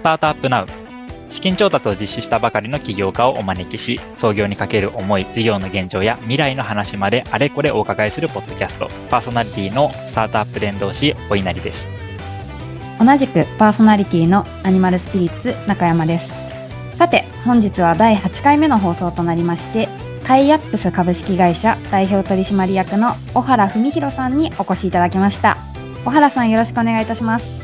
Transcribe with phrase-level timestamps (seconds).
[0.00, 0.66] スタートアップナウ。
[1.28, 8.88] 資金調達を実施したばかりの起業家をお招きし創業にかける思い事業の現状や未来の話まであれこれお伺いするポッドキャスト。
[9.10, 11.86] パーソナリティのスタートアップ伝道師お稲荷です。
[12.98, 16.30] 同じくパーソナリティのアニマルスピリッツ中山です。
[16.96, 19.86] さて本日は第8回目の放送となりまして
[20.24, 25.58] タイアップス株式会社代表取締役の小原文弘さんにお越しいただきました。
[26.06, 27.60] 小原さんよろしくお願いいたします。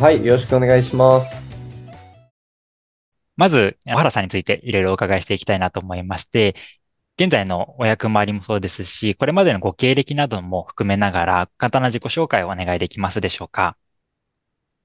[0.00, 1.35] はいよろしくお願いします
[3.36, 6.54] まず小原さんについていろいろお伺いしていきたいなと思いまして
[7.18, 13.78] 現在のお役回りもそうですし、これまでのご経歴なども含めながら、簡単な自己紹介をお願いできますでしょうか？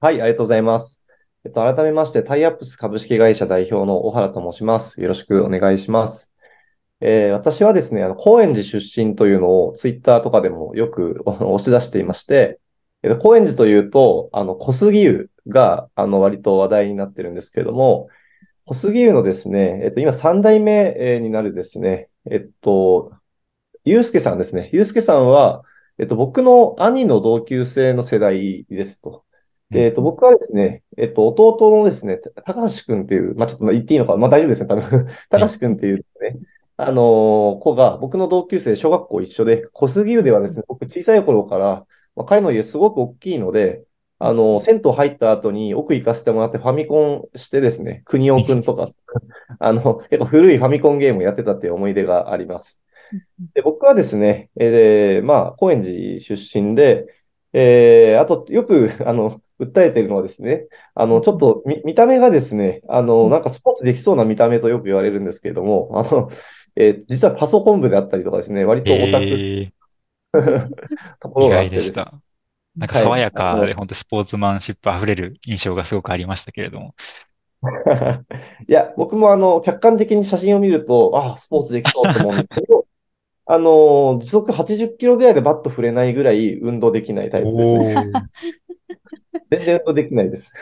[0.00, 1.02] はい、ありがとうございます。
[1.44, 5.02] えっと、改めまして、タイアップス株式会社代表の小原と申します。
[5.02, 6.32] よろしくお願いします。
[7.00, 12.60] えー、私はですね、あの、高円寺出身というのをツイッターとかでもよく 押し出していまして、
[13.02, 18.08] えっと、高円寺というと、あの、小杉湯が、あの、割と話題になってるんですけれども、
[18.64, 23.12] 小杉湯のですね、えっと、今3代目になるですね、えっと、
[23.84, 24.70] ゆうすけさんですね。
[24.72, 25.62] ゆうすけさんは、
[25.98, 29.24] えっと、僕の兄の同級生の世代ですと。
[29.74, 35.06] えっと、僕はですね、えっと、弟のですね、高橋くんっていう、まあ、ちょっと言っていいのか、まあ、大丈夫ですね、多分。
[35.30, 36.38] 高橋くんっていうね、
[36.76, 43.82] あのー、子が、僕の同級生、小学校一緒で、小杉湯ではですね、僕小さい頃から、まあ、彼の家すごく大きいので、
[44.24, 48.88] あの、銭湯入った後に奥行かせてもらってファミコンしてですね、国尾くんとか、
[49.58, 52.80] あの、結構古いファミコンゲームをやってたっていう思い出があります。
[53.52, 57.06] で僕はですね、えー、まあ、高円寺出身で、
[57.52, 66.30] えー、あと、よく、 あの、訴えてるのはですね、あの、ちょっと見見た目がですね、あの、なんかスポーツできそうな見た目とよく言われるんですけれども、あの、
[66.76, 69.70] えー、実はパソコン部であったりとかですね、割とオタク、えー、
[71.18, 72.04] ところがあってです、ね、
[72.76, 76.94] なんか爽やかで、本当スポーツマンシップ溢れる印象がすごくありましたけれども。
[78.68, 82.86] いや、僕もあの、客観的に写真を見ると、ああ、スポーツできそうと思うんですけど、
[83.46, 88.12] あの、時速80キロぐらいでバット振れないぐらい運動できないタイプですね。
[89.50, 90.52] 全然運動できないです。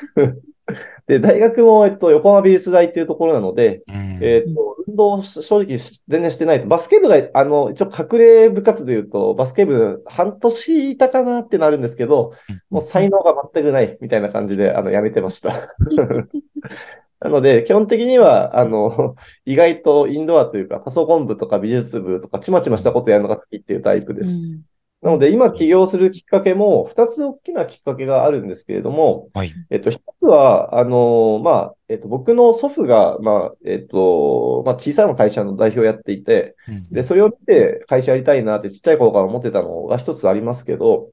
[1.11, 6.69] で、大学も、えっと、横浜美術大っていうところなので、うん、えっと、運動正直全然してないと。
[6.69, 12.33] バスケ部が、あの、一応隠れ部活で言うと、バスケ部半年いたかなってなるんですけど、
[12.71, 15.75] もう才能が全くないみたいな感じで、あの、やめてました。
[17.19, 24.31] なので、基本的には、あの、意外とインドアというか、パソコン部とか美術部とか、ちまちましたことやるのが好きっていうタイプです。
[24.31, 24.61] うん
[25.03, 41.13] なので、今起業するきっかけも、二つ大きなきっかけがあるんですけれども、はい、えっと、一つは、あの、まあ、えっと、僕の祖父が、まあ、えっと、まあ、小さな会社の代表をやっていて、うん、で、それを見て会社やりたいなってちっちゃい頃から思ってたのが一つありますけど、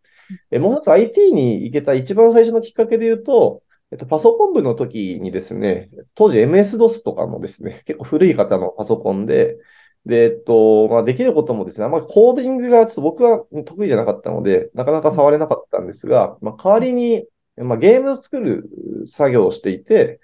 [0.51, 9.57] えもう一つ IT に行けた一番最初のきっかけで言うと、えっと、パソコン部の時にですね、当時 MS-DOS とかのですね、結構古い方のパソコンで、
[10.05, 17.25] で、えっと、まあ、できることもですね、あんまりコーディングがちょっと僕は得意じゃなかったので、なかなか触れなかったんですが、まあ、代わりに、
[17.57, 18.69] まあ、ゲームを作る
[19.07, 20.19] 作業をしていて、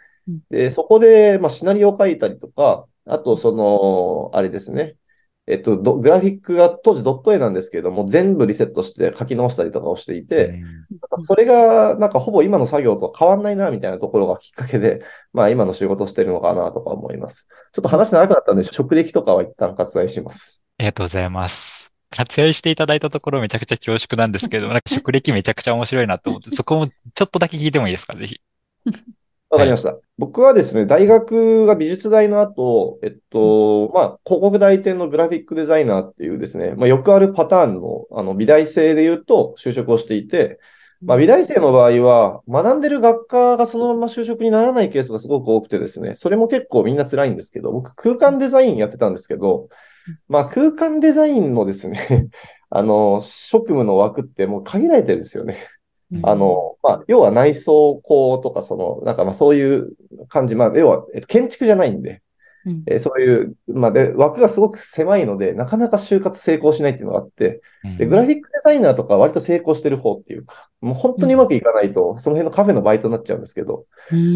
[0.49, 4.95] で、そこで、まあ、シナリオを書いたりとか、あと、その、あれですね、
[5.45, 10.61] えっと、グラフィックが当時ドット絵なんですけれども、全部リセットして書き直したりとかをしていて、
[11.09, 15.01] うん、それがなんかほぼ今の作業と変わんないな、みたいなところがきっかけで、
[15.33, 17.47] まあ今の仕事をしてるのかなとか思います。
[17.73, 20.63] ちょっと話長くなったんで、職歴とかは一旦割愛します。
[20.77, 21.93] ありがとうございます。
[22.15, 28.39] 割愛していただいたところめちゃくちゃ恐縮なんですけど、なんか職歴めちゃくちゃ面白いなと思って、そこもちょっとだけ聞いてもいいですか、ぜひ。
[29.53, 29.93] わかりました。
[29.93, 40.59] はい、僕はですね、大学が美術大の後、えっと、まあ、広告代理店のグラフィックデザイナーっていうですね、まあ、よくあるパターンの、あの、美大生で言うと就職をしていて、
[41.03, 49.67] まあ、美大生の場合は、学んでる学科がそのまま就職にならないケースがすごく多くてですね、それも結構みんな辛いんですけど、僕空間デザインやってたんですけど、
[50.27, 52.29] まあ、空間デザインのですね
[52.69, 55.57] あの、職務の枠ってもう限られてるんですよね。
[56.21, 59.93] あの、まあ、要は内装工とか、その、なんかまあそういう
[60.27, 62.21] 感じ、まあ、要は、えっと、建築じゃないんで、
[62.65, 67.61] うん、えそういう、まあで、枠がすごく狭いので、なかなか就活成功しないっていうのがあって、
[67.97, 74.35] で、グラフィックデザイナーとか割と成功してる方っていうか、もう本当にうまくいかないと、その辺のカフェのバイトになっちゃうんですけど、うん、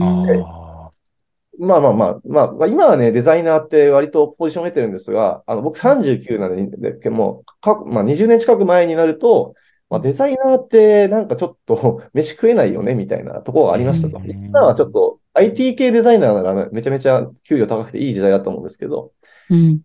[1.60, 9.56] まあまあまあ、まあ、今はね、デザイナーって割とポジションを得てるんですが、あの、僕39なんで、もう、かまあ20年近く前になると、
[9.90, 14.20] まあ、デザイナーってなんかちょっと 飯食えないよねみたいなところがありましたと。
[14.26, 19.12] 今はちょっと IT 系デザイナーならめちゃめちゃ給料高くていい時代だと思うんですけど。
[19.50, 19.82] うん、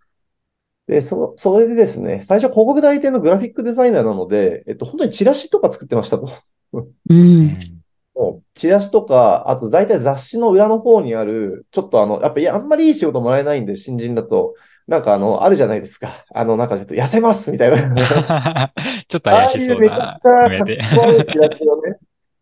[0.88, 6.28] で、そ、それでですね、最初広告代理店のグラフィックデザイナーなので、えっと、本当にチラシとか作ってましたと。
[6.72, 7.58] うん、
[8.16, 14.54] のチラシとか、あと大体雑誌の裏の方にある、ちょっとあの、やっぱりあんまりいい仕事もらえないんで、新人だと。
[14.86, 16.24] なんかあの、あるじゃないですか。
[16.32, 18.72] あの、なんかちょっと痩せますみたいな。
[19.08, 20.76] ちょっと怪しそうああいうめちゃなくちゃ目で。
[20.78, 21.98] かっこいいチラシをね、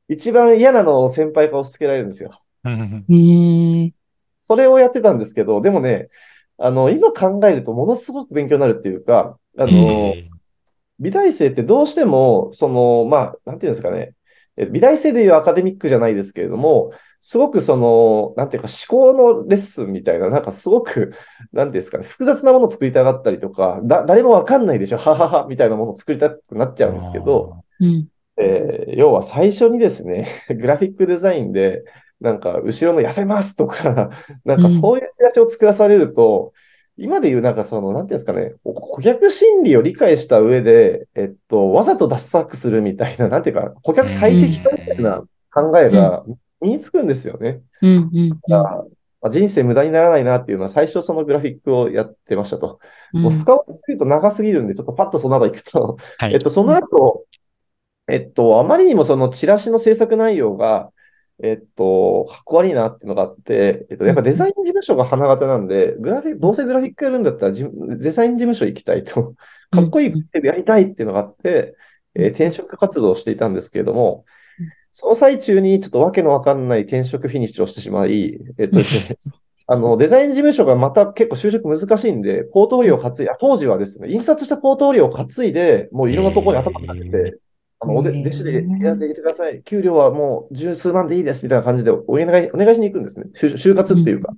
[0.09, 2.41] 一番嫌なのを先輩から押し付けられるんですよ。
[4.37, 6.09] それをやってたんですけど、でもね、
[6.59, 10.29] あの、今考えるとものすごく勉強になるっていうか、あの、え
[11.01, 14.15] 美大生ってどうしても、その、まあ、なんていうんですかね、え
[14.67, 21.13] 美大生でいうアカデミックじゃないですけれども、すごくその、なんていうか思考のレッスンみたいな、なんかすごく、
[21.53, 28.09] なんですかね、複雑なものを作りたがったりとか、だ、誰もわかんないでしょ、ははは、みたいなものを作りたくなっちゃうんですけど、うん。
[28.39, 31.85] えー要は最初にですね、 グラフィックデザインで、
[32.21, 34.11] なんか、後ろの痩せますとか、
[34.45, 36.53] なんかそういうチラシを作らされると、
[36.97, 45.23] 今で言うなんかその、なんていうんですかね、お顧客心理を理解した上で、えっと、わざと脱作するみたいな、 なんていうか、顧客最適化みたいな
[45.53, 46.25] 考えが
[46.61, 47.63] 身につくんですよね。
[47.83, 48.11] うん。
[48.13, 48.29] うん。
[48.31, 48.85] だから
[49.23, 52.81] まあ人生無駄にならないなっていうのは最初そのグラフィックをやってましたと。
[53.13, 53.23] うん。
[53.23, 57.25] もう深掘りすぎると長すぎるんで、ちょっとパッとその後行くと、はいえっと、その後、
[58.09, 60.91] えっと、あまりにもそのチラシの制作内容が、
[61.43, 69.35] えっと、かっこ悪いなっていうのがあって、えっと、やっぱデザイン事務所が花形なんで、グラフィック、どうせグラフィックやるんだったらじデザイン事務所行きたいと、
[69.71, 71.77] かっこいいことやりたいっていうのがあって、
[72.15, 74.25] えー転職活動をしていたんですけれども
[74.59, 79.17] うん、その最中にちょっとわけのわかんない転職フィニッシュをしてしまい、えっとですね、
[79.73, 87.39] あの、デザイン事務所がまた結構就職難しいんで、ポートフォリオを担い、あ当時はですね、印刷したポートフォリオを担いで、もういろんなところに頭をかけへて、
[87.81, 89.63] あの、おで、弟子でやっていてください。
[89.63, 93.27] 給料はもう十数万でいいです、みたいな感じでお願い、お願いしに行くんですね。
[93.35, 94.33] 就就活っていうか。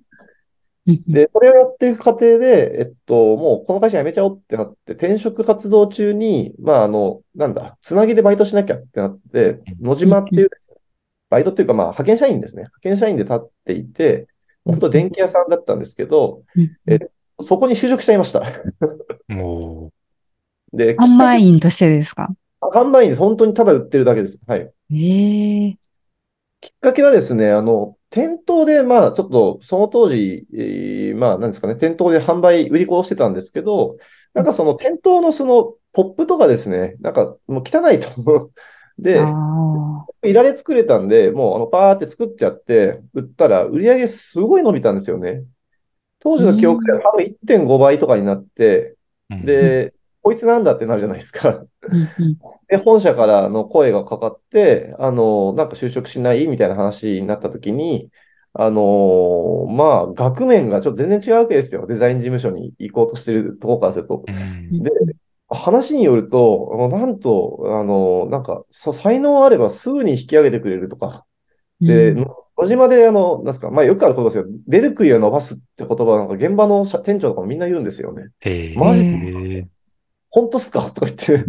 [0.87, 1.03] うん。
[1.06, 10.77] で、それをやっていく過程で、えっと、もうこの会社辞めちゃおうってなって、転職活動中に、まあ、あの、なんだ、つなぎでバイトしなきゃってなって、野島っていうですね、
[11.31, 12.62] バイトっていうか、まあ、派遣社員ですね。
[12.62, 14.27] 派遣社員で立っていて、
[14.65, 16.71] 本当電気屋さんだったんですけど、うん。
[16.87, 16.99] え
[17.44, 18.43] そこに就職しちゃいました。
[19.29, 19.91] も
[20.73, 22.33] で、販売員としてですか？
[22.72, 23.20] 販売員です。
[23.20, 24.40] 本当にただ売ってるだけです。
[24.46, 24.70] はい。
[24.92, 25.78] ええ。
[26.60, 33.96] きっかけはですね、あの、店頭で、まあ、ちょっと、その当時、えーまあ、なんですかね、店頭で販売、売り子をしてたんですけど、
[34.32, 38.50] なんかその店頭のその、ポップとかですね、なんか、もう汚いと。
[38.98, 39.20] で。
[40.24, 45.42] いられ作れたんで、もう、あの、パーって作っちゃって、売ったら、売り上げすごい伸びたんですよね。
[46.20, 48.94] 当時の記憶では多分1.5倍とかになって、
[49.30, 49.92] う、で、
[50.22, 51.64] こいつなんだってなるじゃないですか。
[52.69, 58.10] で、本社からの声がかかって、あの、なんか就職しないみたいな話になった時に、
[58.54, 61.86] あのまあ、額面がちょっと全然違うわけですよ。
[61.86, 64.24] デザイン事務所に行こうとしてるところからすると。
[64.28, 64.90] うんで、
[65.48, 71.26] 話によると、あのなんと、あの、なんか、そ才能あればすぐに引き上げてくれるとか。
[71.80, 78.28] で、野島で、あの、なんですか、まあよくあることですけど、出る杭は伸ばすって言葉なんか現場の社店長とかもみんな言うんですよね。
[78.42, 79.69] えーマジえ
[80.34, 80.81] 本当っすか？
[80.90, 81.44] とか言って。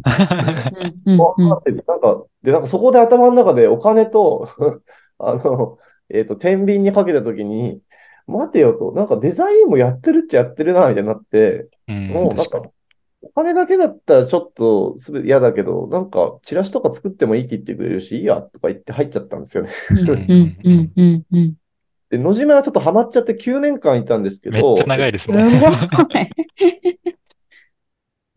[1.88, 4.50] なんか、で、なんかそこで頭の中でお金と、
[5.20, 5.78] あの、
[6.10, 7.80] えっと、天秤にかけたときに、
[8.28, 12.70] 待てよと、なんかデザインもやってるっちゃやってるな、みたいになって、うんもうなん確かか、
[13.22, 19.70] お金だけだったらちょっとすべて嫌だけど、なんか、チラシとか作ってもいいって言ってくれるし、いいや、とか言って入っちゃったんですよね。
[19.92, 20.00] うん。
[20.00, 20.58] うん。
[20.64, 20.92] うん。
[20.96, 21.24] うん。
[21.32, 21.54] うん。
[22.10, 25.38] で、野島はちょっとハマっちゃって9年間いたんですけどめっちゃ、長いですね。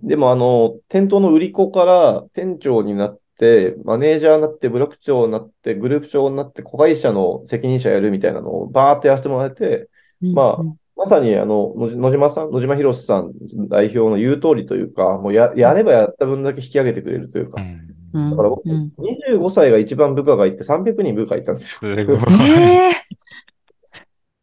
[0.03, 0.09] い。
[0.09, 9.88] でも、あの、店頭の売り子から店長になって、マネージャーになって、ブロック長になって、グループ長になって、子会社の責任者やるみたいなのをバーってやらせてもらえて、
[10.21, 10.62] まあ
[10.97, 13.33] まさにあの、野野島さん、野島博さん
[13.69, 18.31] 代表の言う通りというか、もうや、やればやった分だけ引き上げてくれるというか、うんうん。
[18.31, 18.93] だから僕うん。
[18.99, 21.95] 25歳が一番部下がいて300人部下いたんですよ。
[21.97, 22.19] すごい。
[22.59, 22.93] ええ。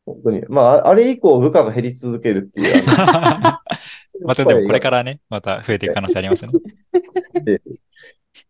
[0.05, 0.43] 本当に。
[0.48, 2.83] まあ、あれ以降部下が減り続けるっていう。
[4.24, 6.51] またでもこれからね、また増えていく可能性ありますね。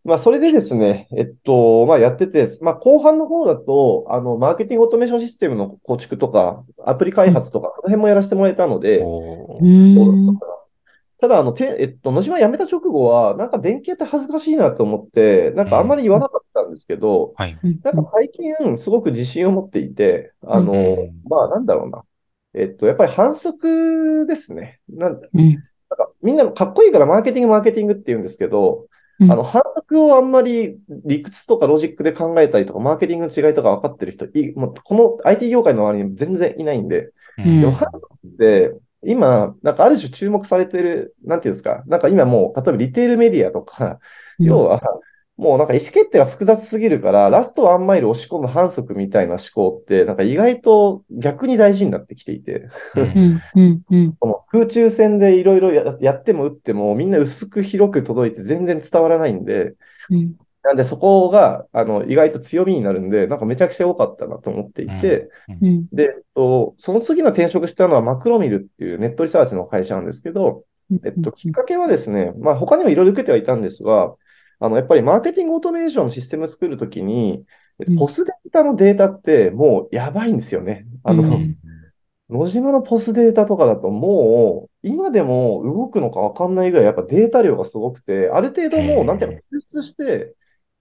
[0.04, 9.04] まあ、それでですね、えっと、まあ、やってて、まあ、後半の方だと、あの、マーケティングオートメーションシステムの構築とか、アプリ開発とか、その辺もやらせてもらえたので。
[11.20, 17.58] ただ、あの、て、えっと、野島辞めた直後は、なんか電気屋って恥ずかしいなと思って、なんかあんまり言わなかったんですけど、はい。
[17.82, 22.04] なんか最近すごく自信を持っていて、あの、うんまあなんだろうな。
[22.54, 24.80] えっと、やっぱり反則ですね。
[24.90, 25.52] なんうん。
[25.54, 28.88] なんかみんなかっこいいからマーケティングマーケティングって言うんですけど、
[29.20, 38.74] うんあの、反則をあんまり理屈とかロジックで考えたりとか、マーケティングの違いとか分かってる人い、もうこの IT 業界の周りに全然いないんで、うんでも反則って、
[39.06, 44.00] 今、なんかある種注目されてる、なんていうんですか、なんか今もう、例えばリテールメディアとか、
[44.40, 44.82] 要は、
[45.44, 53.04] もうなんか意思決定が複雑すぎるから、ラストワンマイル押し込む反則みたいな思考って、なんか意外と逆に大事になってきていて、うん。
[53.04, 54.14] うん、うん、うん。
[54.14, 59.74] この空中戦でいろいろややっても打っても、みんな薄く広く届いて全然伝わらないんで、
[60.10, 65.30] うん、なんでそこが、あの、意外と強みになるんで、なんかめちゃくちゃ良かったなと思っていて、
[65.62, 70.64] うん、で、えっと、その次の転職したのはマクロミルっていうネットリサーチの会社なんですけど、
[71.04, 74.14] えっと、きっかけはですね、まあ他にもいろいろ受けてはいたんですが、
[74.64, 77.44] あの、やっぱりマーケティングオートメーションのシステムを作るときに、
[78.00, 80.86] ポスデータのデータってもうやばいんですよね。
[81.04, 81.58] あの、うん。
[82.30, 90.34] 野島のポスデータとかだともう、今でも動くのかわかんないぐらいやっぱデータ量がすごくて、ある程度もう、なんていうか、抽出して、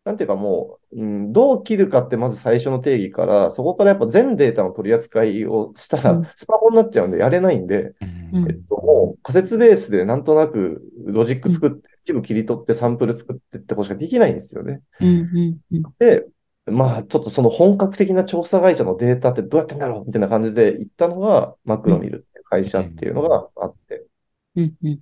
[0.04, 7.94] なんていうかもう、うん、どう切るかってまず最初の定義から、そこからやっぱ全データの取り扱いをしたらうん、スパコンになっちゃうんでやれないんで、
[8.32, 8.48] うんうん。
[8.48, 14.80] えっと、もう仮説ベースでなんとなくロジック作って、一部切り取ってサンプル作ってってことしかできないんですよね。
[15.00, 15.82] うん、うん、うん。
[15.98, 16.26] で、
[16.66, 24.04] まあ、ちょっとその本格的な調査会社のデータってどうやってんだろうみたいな感じで行ったのが、マクロミルっていう会社っていうのがあって、
[24.56, 25.00] うん、うん、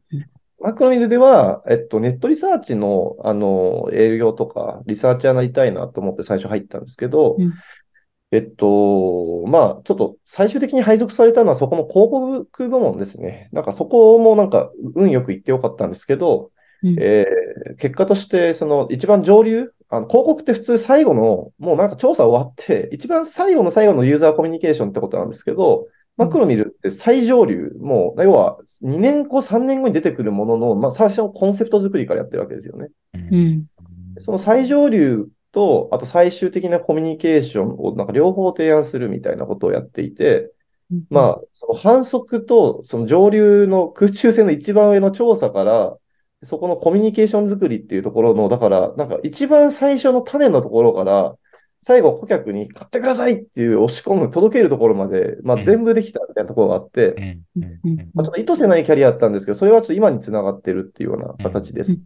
[0.61, 7.55] マクロミルでは、えっと、ネットリサーチの、あの、営業とか、リサーチャーになりたいなと思って最初入ったんですけど、うん
[8.33, 13.49] えっと、まあ、ちょっと最終的に配属されたのはそこの広告部門ですね。
[13.53, 16.53] なんかそこもなんか運よく行ってよかったんですけど、
[16.83, 16.97] うん。
[16.99, 32.89] えー結果として、その一番上流、あの広告って普通最後の、もうなんか調査終わって、一番最後の最後のユーザーコミュニケーションってことなんですけど、マクロミルって最上流、もう、要は2年後、3年後に出てくるものの、まあ、最初のコンセプト作りからやってるわけですよね。
[33.15, 33.67] うん、
[34.19, 40.53] その最上流と、あと最終的なコミュニケーションをなんか両方提案するみたいなことをやっていて、
[40.93, 41.05] うん。
[41.09, 45.97] まあ、その反則と、その上流の空中戦の一番上の調査から、
[46.43, 51.35] そこのコミュニケーション作りっていうところの、だから、なんか一番最初の種のところから、
[51.83, 55.65] 最後顧客に買ってくださいっていう押し込む、届けるところまで、まあうん。
[55.65, 61.99] 全部できたみたいなところがあって、ちょっと意図せないキャリアだったんですけど、それはちょっと今につながってるっていうような形です。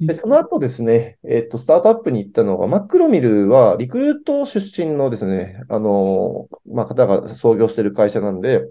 [0.00, 8.68] で、その後ですね、えっと、スタートアップに行ったのが、マクロミルは、リクルート出身のですね、あの、まあ、方が創業している会社なんで、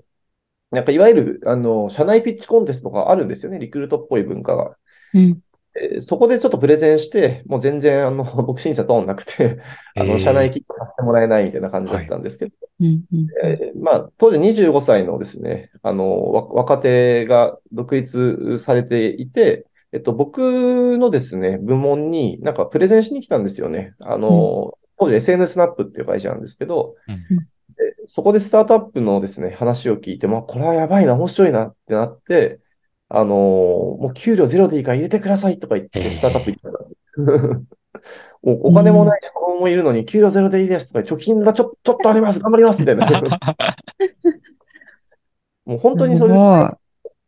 [0.73, 4.75] なんかいわゆる、あの、社内ピッチコンテストがあるんですよね、リクルートっぽい文化が。
[5.13, 5.39] うん。
[5.75, 9.59] えーそこでちょっとプレゼンして、もう全然、あの、僕審査通んなくて、
[9.95, 13.27] あの、社内キットさせてもらえないみたいな感じだったんですけど、うん、うん。
[13.43, 23.93] えーまあ、当時25歳のですね、あの、わ若手が独立されていて、えっと、僕のですね、部門になんかプレゼンしに来たんですよね。
[23.99, 27.52] あの、当時 SNS スナップっていう会社なんですけど、うんで
[28.07, 32.59] そこでスタートアップのですね、話を聞いて、まあ、これはやばいな、面白いなってなって、
[33.09, 37.59] あのもう給料ゼロでいいから入れてくださいとか言って、スタートアップ行ったら
[38.41, 43.07] お、お金もないし、子供もいるのに、給料ゼロでいいですとか、貯金がちょ、ちょっとあります、頑張りますみたいな。
[45.65, 46.33] もう本当にそれ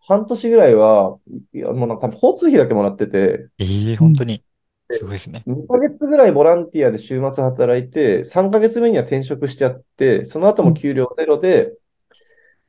[0.08, 1.18] 半年ぐらいは、
[1.54, 4.44] いや、もうなんか交通費だけもらってて、ええ本当に。
[4.92, 5.44] すごいですね。
[5.46, 11.74] 2ヶ月ぐらいボランティアで週末働いて、3ヶ月目には転職しちゃって、その後も給料ゼロで、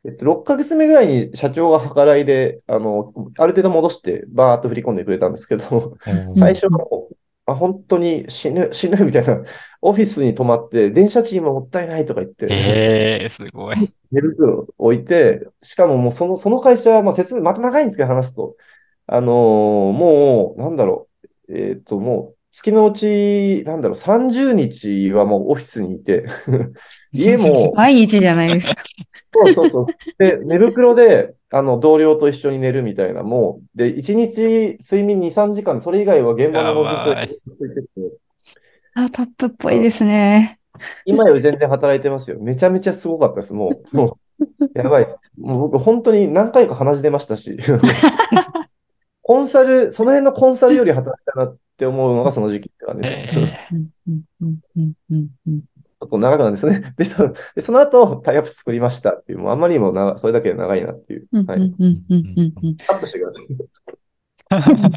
[0.04, 5.98] えっと、6ヶ月目ぐらいに社長が計らいで、あの、ある程度戻して、バーっと振り込んでくれたんですけど、
[6.32, 9.42] 最初はもう、あ、本当に死ぬ、死ぬみたいな、
[9.82, 13.76] オフィスに泊まって、電車賃ももったいないとか言って、ええすごい。
[14.10, 18.56] 寝袋置いて、しかももうその、その会社は、まあ説明、また長いんですけど話すと、
[19.06, 21.15] あのーもう、なんだろう、
[21.48, 26.26] えっと、もう、月のうち、なんだろう、30日はもうオフィスにいて、
[27.12, 28.82] 家も、毎日じゃないですか。
[29.34, 29.86] そうそうそう。
[30.18, 37.26] で、寝袋で、あの、同僚と一緒に寝るみたいな、もう、で、1日睡眠2、3時間、それ以外は現場のずっ
[37.58, 38.16] とてて
[38.94, 40.58] あ、トップっぽいですね。
[41.04, 42.38] 今より全然働いてますよ。
[42.40, 43.52] めちゃめちゃすごかったです。
[43.52, 45.18] もう、もう、やばいです。
[45.38, 47.56] もう僕、本当に何回か鼻血出ましたし、
[49.26, 53.34] コンサル、その辺のコンサルより働いたなって思うのがその時期って感じです。
[53.34, 56.82] ちえうんうんうんうんうんうんょっと長くなんですね。
[56.96, 61.26] で、そでその後、タイアップ作りましたっていう、もうあんまりにも長それだけで長いなっていう。
[61.32, 61.58] うんはい。
[61.58, 63.46] うんうんうんうんカットしてください。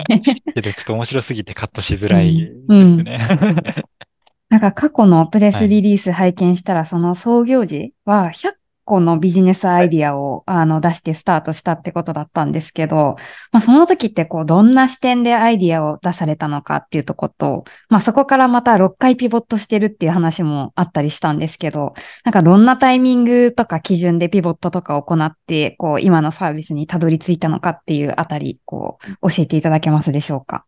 [0.10, 0.20] え
[0.54, 3.20] けど、ちょっと面白すぎてカットしづらいですね。
[4.50, 8.59] なんか過去のプレスリリース拝見したら、その創業時は100
[8.90, 13.18] 個のビジネスアイディアを、あの出してスタートしたってことだったんですけど、
[13.52, 21.94] まあその時ってこうどんな視点でアイディアを出されたのかっていうとこと、まあそこからまた6回ピボットしてるっていう話もあったりしたんですけど、
[22.26, 30.66] なんかどんなタイミングとか基準でピボットとかを行って、こう今のサービスにたどり着いたのかっていうあたり、こう教えていただけますでしょうか？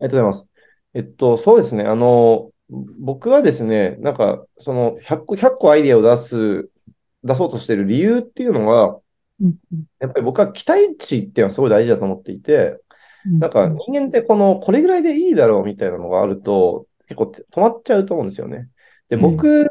[0.00, 0.48] ありがとうございます。
[0.94, 1.84] えっと、そうですね。
[1.84, 2.50] あの、
[2.98, 6.70] 僕はですね、なんか、その100個、100個アイディアを出す、
[7.24, 9.00] 出そうとしている理由っていうのは、
[9.40, 12.80] うんうんやっぱり僕は期待値っていうのはすごい大事だと思っていて、
[13.26, 18.68] うんなんか人間ってこの、これぐらいでいいだろうみたいなのがあると、結構止まっちゃうと思うんですよね。
[19.08, 19.68] で、うん僕が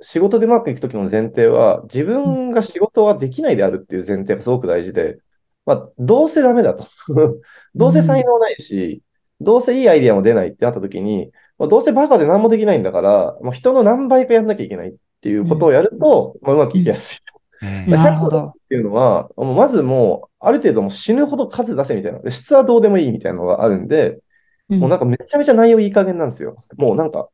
[0.00, 5.18] 仕事でうまくいくときの前提は、自分が仕事はできないであるっていう前提がすごく大事で、
[5.64, 6.84] まあ、どうせダメだと。
[7.74, 9.02] どうせ才能ないし、
[9.40, 17.40] どうせいいアイディアも出ないってなったときに、まあ、どうせバカで何もできないんだから、もう人の何倍かやんなきゃいけないっていうことをやると、まあ、うまくいきやすいと。
[17.62, 22.20] うんまあ100なるほど個っていうのは、まずもう、ある程度もう死ぬほど数出せみたいな。
[22.20, 24.20] で質はどうでもいいみたいなのがあるんで、
[24.68, 26.56] もうなんかめちゃめちゃ内容いい加減なんですよ。
[26.76, 27.28] もうなんか、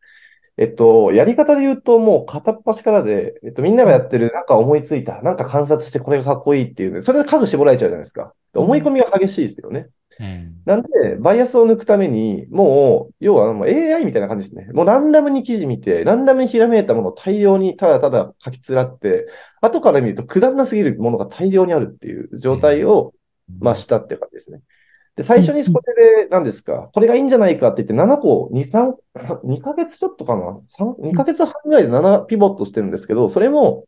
[0.56, 8.32] えっと、やり方で言うともう片っ端からで、えっと、みんながやってる、なんか思いついた、なんか観察してこれがかっこいいっていうね、それで数絞られちゃうじゃないですか。
[8.52, 9.88] で思い込みが激しいですよね。
[10.21, 14.73] うんなんで、バイアスを抜くために、もう、要はもう AI みたいな感じですね。
[14.73, 19.26] もうランダムに記事見て、ランダムにひらめいたものを大量にただただ書きつらって、
[19.61, 23.12] 後から見るとくだらなすぎるものが大量にあるっていう状態を、
[23.61, 24.61] まあ、したって感じですね。
[25.16, 28.94] で、最初にそこで、何ですか、これがいいんじゃないかって言って、7個、2、3、
[29.44, 33.85] 2ヶ月ちょっとかな ?3、2ヶ月半ぐらいで7ピボットしてるんですけど、それも、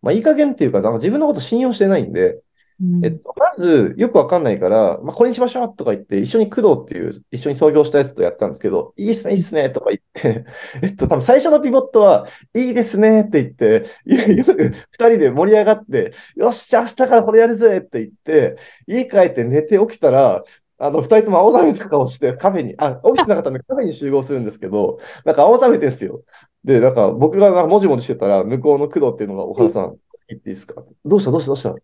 [0.00, 2.40] まあ、いい加減っていうか、なんか自分のこと信用してないんで、
[2.82, 3.04] うん。
[3.04, 10.44] えっと、まず、よくわかんないから、まあ、これにしましょうとか言って、一緒に工藤っていう、一緒に創業したやつとやったんですけど、いいっすね、いいっすね、とか言って、
[10.82, 14.42] えっと、多分最初のピボットは、いいですねって言って、二
[15.08, 20.42] 人で盛り上がって、よし、じゃあ明日からこれやるぜって言って、家帰って寝て起きたら、
[20.76, 26.22] あの、二人とも青ざめた顔してカフェに、あ、オフィスなかったんで カフェに集合するんですけど、なんか青ざめてんすよ。
[26.64, 29.96] で、なんか僕がなんかもじもじしてたら、向こうの工藤っていうのが、お花さん、
[30.28, 30.82] 言っていいですか？
[31.04, 31.30] どうした？
[31.30, 31.46] どうした？
[31.48, 31.74] どうした？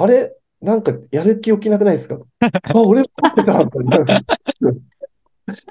[0.00, 2.16] あれなんかやる気起きなくないですか？
[2.40, 3.64] あ、俺も思ってた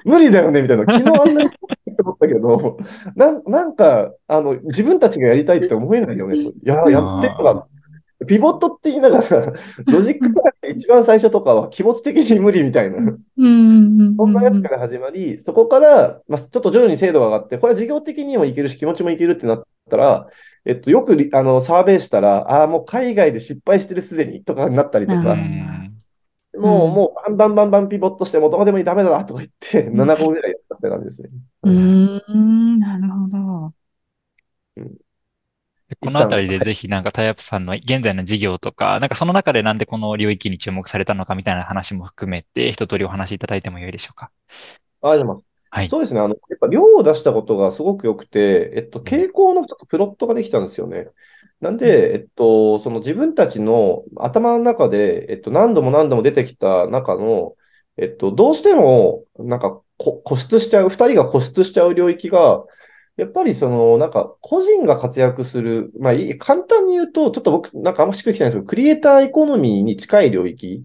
[0.04, 0.84] 無理だよねみたいな。
[0.92, 1.50] 昨日あんなに
[2.02, 2.78] 思ったけど、
[3.14, 6.40] なんなんか、あの、自分たちがやりたいって思えないよねと。
[6.50, 7.66] いや、やってるか。
[8.26, 9.52] ピボットって言いながら、
[9.86, 12.98] ロジックとかって一番最初とかは気持ち的に無理みたいな。
[13.36, 20.26] うんそんなやつから始まり、そこから、まあ、ちょっと徐々に精度が上がって、これは事業的にもいけるし、気持ちもいけるってなったら、
[20.64, 25.94] えっと、よくリあのサーベイしたら、ああ、もう海外で失敗してるすでにとかになったりとか、うん
[26.58, 31.28] もう、うんもう、バンバンバンバンピボットして、もうどうでもいい、ダメだなとか言って、7個ぐらいやったって感じですね。
[31.62, 33.74] うーん、なるほど。
[36.00, 44.30] このあたりでぜひなんかタイアップさんの現在の事業とか、なんかその中でなんでこの領域に注目されたのかみたいな話も含めて、一通りお話しいただいてもよいでしょうか？
[45.00, 45.48] ありがとうございます。
[45.70, 45.88] はい。
[45.88, 46.20] そうですね。
[46.20, 51.08] あの、やっぱ量を出したことがすごく良くて、えっと、傾向のちょっとプロットができたんですよね。
[51.60, 57.54] なんで、えっと、その自分たちの頭の中で、えっと、何度も何度も出てきた中の、
[57.96, 62.64] えっと、どうしても、なんか、こ固執しちゃう、二人が固執しちゃう領域が、
[63.18, 70.84] やっぱりその、なんか、個人が活躍する、まあ、簡単に言うと、ちょっと僕、なんかあんましっくりきてないんですけど、クリエイターエコノミーに近い領域。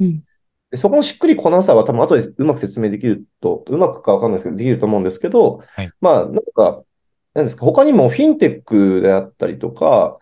[0.00, 0.24] うん
[0.70, 6.82] でそこのしっくりこなさは多分後でうまく説明できると、うまくかわかんないですけど、できると思うんですけど、はいまあ、なんか、
[7.34, 10.18] なんですか、他にもフィンテックであったりとか、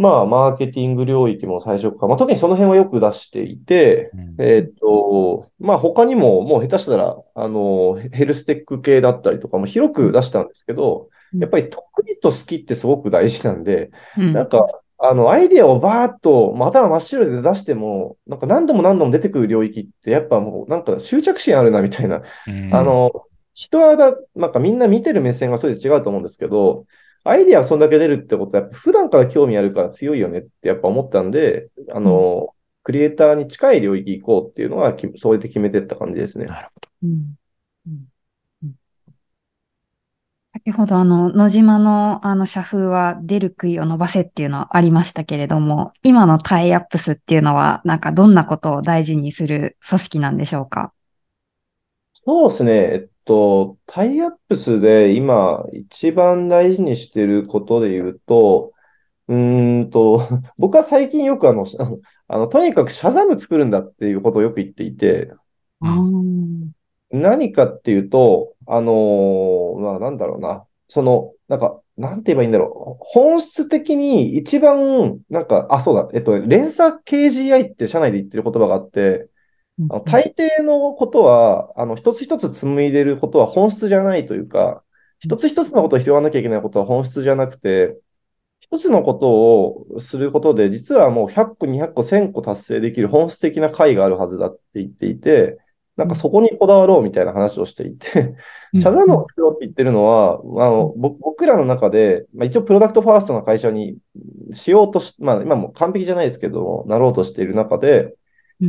[0.00, 4.34] まあ、マーケティング領域も最初から、まあ、特にその辺はよく出していて、うん。
[4.38, 11.40] えっと、まあ、他にも、もう下手したら、あの、ヘルステック系だったりとかも広く出したんですけど、うん。
[11.40, 14.32] やっぱり得意と好きってすごく大事なんで、うん。
[14.32, 22.22] なんか、あの、アイデアをバーッと、まあ頭真っ白で出しても、なんか何度も何度も出てくる領域って、やっぱもう、なんか執着心あるな、みたいな。
[22.46, 22.74] うん。
[22.74, 23.10] あの、
[23.52, 26.86] 人はだ、なんかみんな見てる目線がそれで違うと思うんですけど、
[27.24, 36.46] アイデアがそんだけ出るってことは、やっぱ普段から興味あるから強いよねってやっぱ思ったんで、あの、クリエイターに近い領域行こうっていうのは、きそうやって決めてった感じですね。
[36.46, 36.72] なるほ
[37.04, 37.34] うん。
[37.86, 38.04] うん。
[38.64, 38.72] うん。
[40.52, 50.92] 先ほどあの野島のあの社風は出る杭を伸ばせっていうのはありましたけれども、今のタイアップスっていうのはなんかどんなことを大事にする組織なんでしょうか？
[52.12, 52.72] そうですね。
[52.72, 58.72] えっと、タイアップスで今一番大事にしてることで言うと、
[59.28, 60.20] うーんと、
[60.58, 61.66] 僕は最近よくあの、
[62.28, 65.32] あの、とにかくシャザム作るんだっていうことをよく言っていて、
[65.80, 66.72] うん
[67.10, 70.66] 何かっていうと、あのーまあ、なんだろうな。
[70.88, 73.04] その、なんか、なんて言えばいいんだろう。
[73.04, 79.28] 本質的に一番、なんか、あ、そうだ、えっと、連鎖 KGI って社内で言ってる言葉があって、
[79.88, 84.82] あの大抵のことは、あの、一つ一つ紡いでることは本質じゃないというか、
[85.18, 87.98] 一つ一つのことを拾わなきゃいけないことは本質じゃなくて、
[88.60, 95.58] 一つのことをすることで、実はもう100個、200個、1000個達成できる本質的な解があるはずだって言っていて、
[95.96, 98.34] なんかそこにこだわろうみたいな話をしていて、
[98.74, 103.98] シャザムを作ろうって言ってるのは、あの僕らの中で、まあ、一応プロダクトファーストな会社に
[104.52, 108.14] しようとし、まあ今も完璧じゃないですけど、なろうとしている中で、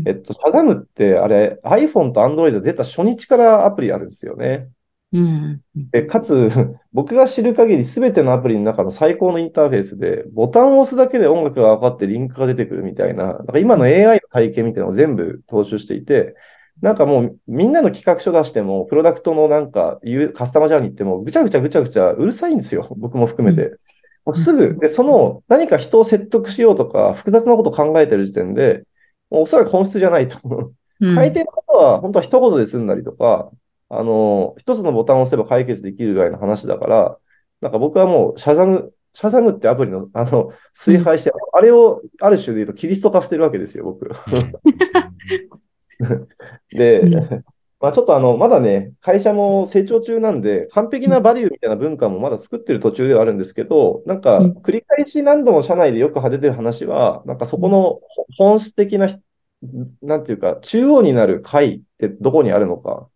[0.06, 4.70] えっと、シャザムってあれ iPhone と Android 出た初日からアプリあるんですよね。
[5.14, 6.48] うん、でかつ、
[6.94, 16.36] 僕が知る限り全てのアプリの中の最高のインターフェースで、ボタンを押すだけで音楽が分かってリンクが出てくるみたいな、なんか今の AI の体験みたいなのを全部踏襲していて、
[16.82, 20.00] なんかもうみんなの企画書出しても、プロダクトのなんか
[20.34, 22.88] カスタマージャーニーってもぐちゃぐちゃぐちゃぐちゃうるさいんですよ。
[22.98, 23.76] 僕も含めて。
[24.26, 28.84] もうすぐ、で、その何か人を説得しようとか、複雑なことを考えてる時点で、
[29.32, 30.38] おそらく本質じゃないと。
[31.00, 33.50] 大抵のことは本当は一言で済んだりとか、
[33.90, 37.18] あの、一つのボタンを押せば解決できるぐらいの話だから、
[37.62, 44.10] なんか僕はもうシャザム、シャザムってアプリの、あの、崇拝して、うん、あれをある種で言うとキリスト化してるわけですよ、僕。
[46.72, 47.02] で、
[47.82, 58.00] まあちょっとあの、まだね、会社も成長中なんで、完璧なバリューみたいな文化もまだ作ってる途中ではあるんですけど、なんか、繰り返し何度も社内でよく派手てる話は、なんかそこの
[58.38, 59.08] 本質的な、
[60.04, 63.08] なんていうか、中央になる会ってどこにあるのか。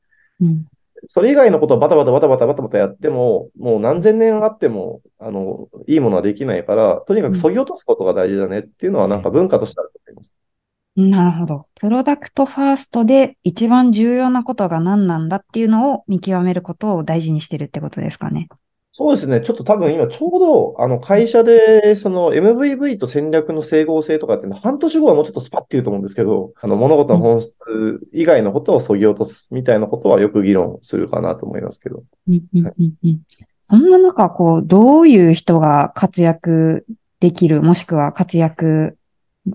[0.41, 0.65] うん、
[1.09, 10.35] それ以外のことをバタバタバタバタバタバタやっても、もう何千年あっても、あの、いいものはできないから、とにかく削ぎ落とすことが大事だねっていうのは、なんか文化としてあると思います。
[10.95, 11.67] なるほど。
[11.75, 18.47] プロダクトファーストで一番重要なことが何なんだっていうのを見極めることを大事にしてるってことですかね。
[18.93, 19.41] そうですね。
[19.41, 27.51] ちょっと多分今ちょうど、あの会社で、その MVV と戦略の整合性とかって半年後はもうちょっとスパッて言うと思うんですけど、あの物事の本質
[28.13, 32.03] 以外のことを削ぎ落とすみたいなことはよく議論するかなと思いますけど。
[33.63, 36.85] そんな中、こう、どういう人が活躍
[37.19, 38.97] できる、もしくは活躍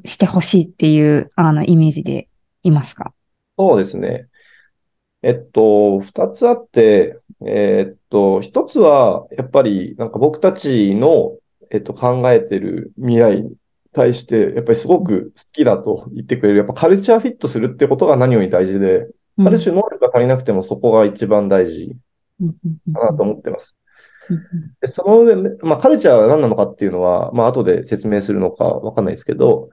[0.05, 2.29] してほしいっていう、あの、イメージで
[2.62, 3.12] いますか？
[3.59, 4.29] そうですね。
[5.22, 11.37] えっと、二つあって、えー、っと、一つは、やっぱり、なんか僕たちの、
[11.70, 13.53] えっと、考えてる未来に
[13.92, 21.96] 対して、やっぱりすごく好きだと言ってくれる、やっぱカルチャーフィットするってことが何より大事で、ある種能力が足りなくてもそこが一番大事
[22.92, 23.79] かなと思ってます。
[24.81, 29.70] でその上、まあ、カルチャーは何なのかっていうのは、まあ、後で説明するのかわかんないですけど、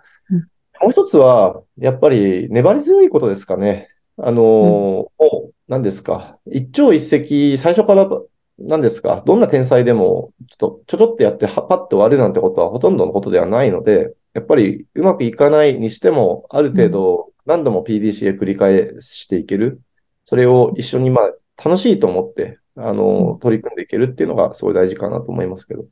[0.81, 3.89] もう一つは、やっぱり粘り強いことですかね。
[4.17, 6.37] あの、もう、何ですか？
[6.45, 8.09] 一朝一夕、最初から
[8.57, 9.21] 何ですか？
[9.25, 19.81] どんな天才でも、ちょっと、ちょちょってやって、パッと終わるなんてことはほとんどのことではないので、やっぱりうまくいかないにしても、ある程度何度も PDCA 繰り返していける。
[20.25, 25.85] それを一緒に、まあ、楽しいと思って、あの、取り組んでいけるっていうのがすごい大事かなと思いますけど。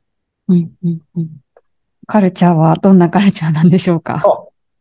[0.48, 1.28] うんうんうん。
[2.06, 4.22] カルチャーはどんなカルチャーなんでしょうか？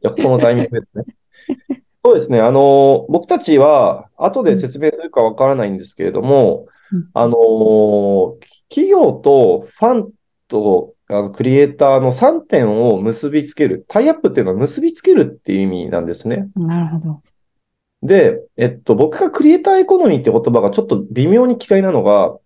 [0.06, 1.04] あ、じゃこのタイミングですね。
[2.04, 2.40] そうですね。
[2.40, 8.38] あの、僕たちは、後で説明するかわからないんですけれども、うん、あの、
[8.70, 10.12] 企業とファン
[10.48, 10.94] と
[11.34, 13.86] クリエイターの3点を結びつける。
[13.88, 16.48] タイアップっていうのは結びつけるっていう意味なんですね。
[16.56, 17.22] なるほど。
[18.02, 22.38] で、えっと、僕がクリエイターエコノミーって言葉がちょっと微妙に嫌いなのが、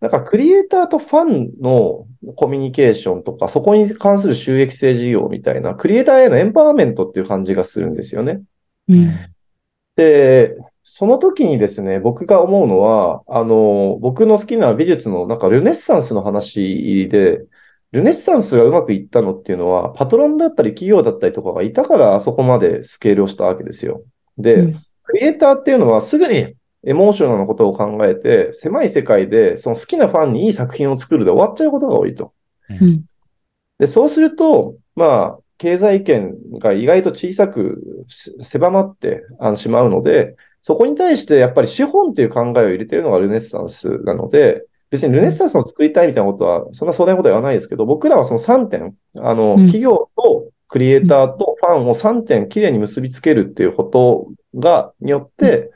[0.00, 8.42] なんかクリエイターとファンのコミュニケーションとか、そこに関する収益性事業みたいな、クリエイターへのエンパワーメントっていう感じがするんですよね。
[8.88, 9.14] うん、
[9.96, 17.40] で、その時にですね、僕が思うのは、あの、僕の好きな美術のなんかルネッサンスの話で、
[17.92, 24.02] ルネッサンスがうまくいったのっていうのは、パトロンだったり企業だったりとかがいたからあそこまでスケールをしたわけですよ。
[24.36, 24.74] で、うん、
[25.04, 26.54] クリエイターっていうのはすぐに
[26.86, 32.32] エモーショナルなことを考えて、狭い世界でその好きなファンにいい作品を作るで終わっちゃうことが多いと。
[32.68, 33.04] うん、
[33.78, 38.06] で、そうすると、まあ、経済圏が意外と小さく
[38.42, 39.22] 狭まって
[39.56, 55.70] しまうので、そこに対してやっぱり資本っていう考えを入れてるのがルネッサンスなので、別にルネッサンスを作りたいみたいなことは、そんな壮大なことは言わないですけど、僕らはその3点、あの、企業とクリエイターとファンを3点きれいに結びつけるっていうことが、によって、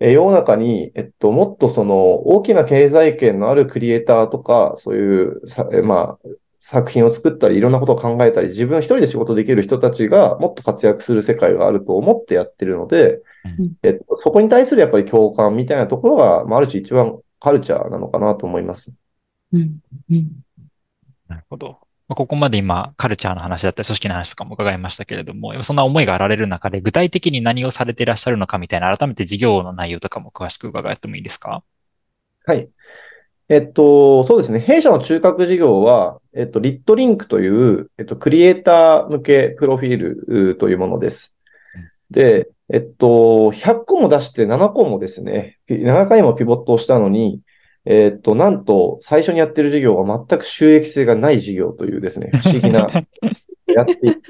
[0.00, 6.28] え世の中に、えっと、もっとその大きな経済圏のあるクリエイターとか、そういうさ、まあ、
[6.58, 13.22] 作品を作ったり、いろんなことを考えたり、自分一人で仕事できる人たちがもっと活躍する世界があると思ってやってるので、
[13.58, 18.92] うん、えっと、そこに対するやっぱり共感みたいなところが、まあ、ある種一番カルチャーなのかなと思います。
[19.52, 19.78] うん。
[20.10, 20.30] うん、
[21.28, 21.85] なるほど。
[22.08, 31.64] ここまで今、カルチャーの話だったり、組織の話とかも伺いましたけれども、そんな思いがあられる中で、具体的に何をされていらっしゃるのかみたいな、改めて事業の内容とかも詳しく伺ってもいいですか？
[32.44, 32.68] はい。
[33.48, 34.60] えっと、そうですね。
[34.60, 41.36] 弊社の中核事業は、えっと、リットリンクという、えっと、クリエイター向けプロフィールというものです。
[42.10, 47.40] で、えっと、100個も出して7個もですね、7回もピボットをしたのに、
[47.86, 52.88] えっと、なんと、最初にやってる事業が全く収益性がない事業というですね、不思議な、
[53.66, 54.20] やっていて、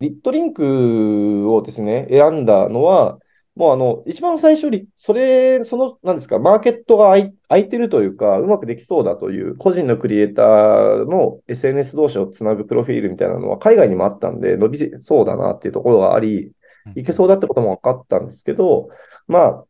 [0.00, 3.18] リットリンクをですね、選んだのは、
[3.54, 7.16] もうあの、一番最初に、それ、その、なんですか、マーケットが
[7.48, 16.52] 空いてるというか、うまくできそうだという、個人のクリエイターの SNS 同士をつなぐプロフィールみたいなのは海外にもあったんで、伸びそうだなっていうところがあり、
[16.94, 18.90] いけそうだってことも分かったんですけど、
[19.26, 19.64] まあ、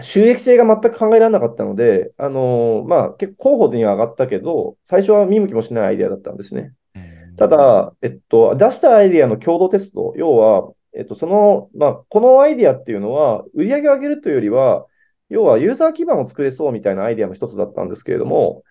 [0.00, 6.72] 収益性が全く考えられなかったので、あのー、まあ、結構候補には上がったけど、最初は見向きもしないアイデアだったんですね。
[7.36, 14.86] ただ、えっと、出したアイデアの共同テスト、要は、えっと、その、まあ、このアイデアっていうのは、売り上げを上げるというよりは、
[15.28, 18.64] 要はユーザー基盤を作れそうみたいなアイデアの一つだったんですけれども、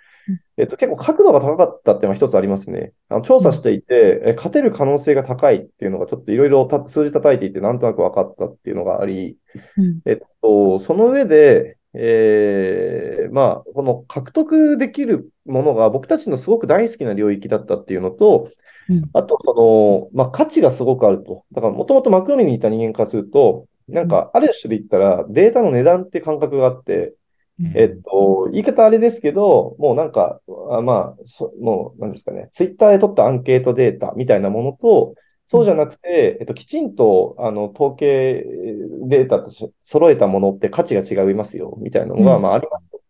[0.57, 2.93] えっと、結構角度が高かったっていうのは一つありますね。
[3.09, 9.37] あの調査していて、え勝てる可能性が高いっていうのがちょっといろいろ数字叩いていてなんとなく分かったっていうのがあり、
[9.77, 18.49] うん、えっと、その上で、えー、まあ、この獲得できるものが僕たちのすごく大好きな領域だったっていうのと、
[19.13, 21.43] あと、その、まあ、価値がすごくあると。
[21.51, 27.13] だから、もともとマクロニにいた人間からすると、なんか、ある種で言ったら、データの値段って感覚があって、
[27.75, 38.43] えっと、言い方あれですけど、もうなんか、あまあ、もう、なんですかね、ツイッターで取ったアンケートデータみたいなものと、そうじゃなくて、えっと、きちんと、あの、統計
[39.07, 39.51] データと
[39.83, 43.01] 揃えたものって価値が違いますよ、みたいなのが、まあ、ありますと。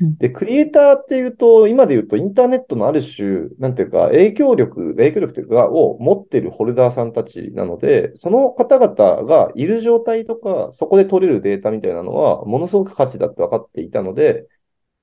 [0.00, 14.46] で、クリエイターっていうと、今で言うとインターネットのある種、なんていうか、影響力、影響力というか、を持ってるホルダーさんたちなので、その方々がいる状態とか、そこで取れるデータみたいなのは、ものすごく価値だって分かっていたので、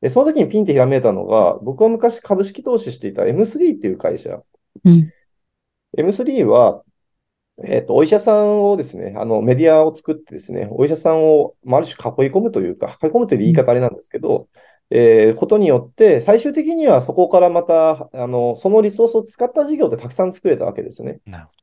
[0.02, 4.42] でその時にピンってひらめいたのが、僕は昔株式投資していた M3 っていう会社。
[4.86, 5.12] うん、
[5.98, 6.84] M3 は、
[7.66, 14.48] えっ、ー、と、お医者さんをですね、あの、メディアを作ってですね、お医者さんを、まあ、ある種囲い込むというか、囲い込むという言い方あれなんですけど、
[14.92, 21.20] えー、ことによって、最終的にはそこからまた、あの、そのリソースを使った事業ってたくさん作れたわけですね。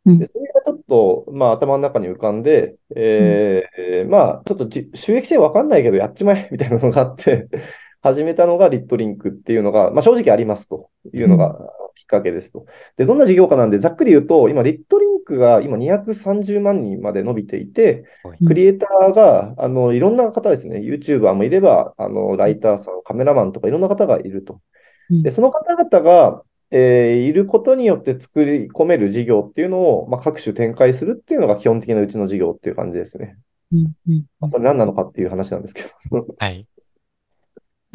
[0.07, 7.49] でそれがちょっと、まあ、頭の中に浮かんで、えー、うん、まあ、ちょっと収益性わかんないけど、やっちまえ、 みたいなのがあって
[8.01, 12.67] 始めたのがリットリンクっていうのが、まあ、正直ありますというのがきっかけですと。
[12.97, 18.05] で、どんな事業かなんで、ざっくり言うと、今、リットリンクが今230万人まで伸びていて、
[18.47, 24.61] クリエイターが、あの、いろんな方ですね、YouTuber もいれば、あの、ライターさん、カメラマンとかいろんな方がいると。
[25.11, 33.37] で、その方々が、えー、いることによって作り込める事業っていうのを、まあ、各種展開するっていうのが基本的なうちの事業っていう感じですね。
[33.73, 36.27] うんうんまあ、それ何なのかっていう話なんですけど。
[36.39, 36.67] はい。